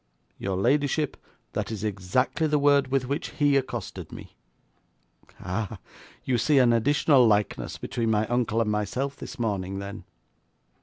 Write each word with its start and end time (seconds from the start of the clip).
'Your 0.39 0.57
ladyship, 0.57 1.15
that 1.53 1.69
is 1.71 1.83
exactly 1.83 2.47
the 2.47 2.57
word 2.57 2.87
with 2.87 3.05
which 3.05 3.27
he 3.37 3.55
accosted 3.55 4.11
me.' 4.11 4.35
'Ah, 5.39 5.77
you 6.23 6.39
see 6.39 6.57
an 6.57 6.73
additional 6.73 7.27
likeness 7.27 7.77
between 7.77 8.09
my 8.09 8.25
uncle 8.25 8.59
and 8.61 8.71
myself 8.71 9.15
this 9.15 9.37
morning, 9.37 9.77
then? 9.77 10.03